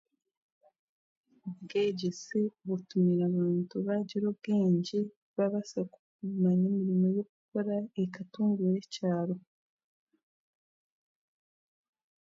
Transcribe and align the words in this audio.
Obwegyese 1.47 2.39
butumire 2.67 3.23
abantu 3.31 3.75
baagira 3.85 4.25
obwengye 4.33 4.99
babaasa 5.37 5.81
kumanya 5.93 6.65
emirimo 6.73 7.05
ei 7.07 7.15
bakubaasa 7.15 7.37
kukora 7.45 7.75
ekatunguura 8.03 8.77
ekyaro 8.83 9.35